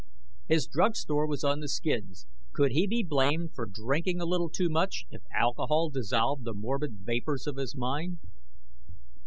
His 0.47 0.65
drug 0.65 0.95
store 0.95 1.27
was 1.27 1.43
on 1.43 1.59
the 1.59 1.67
skids. 1.69 2.25
Could 2.53 2.71
he 2.71 2.87
be 2.87 3.03
blamed 3.03 3.53
for 3.53 3.67
drinking 3.67 4.19
a 4.19 4.25
little 4.25 4.49
too 4.49 4.67
much, 4.67 5.05
if 5.11 5.21
alcohol 5.31 5.91
dissolved 5.91 6.43
the 6.43 6.55
morbid 6.55 7.01
vapors 7.05 7.45
of 7.45 7.57
his 7.57 7.75
mind? 7.75 8.17